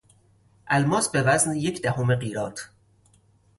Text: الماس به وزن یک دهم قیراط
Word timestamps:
الماس 0.71 1.07
به 1.09 1.21
وزن 1.27 1.55
یک 1.55 1.81
دهم 1.81 2.15
قیراط 2.15 2.59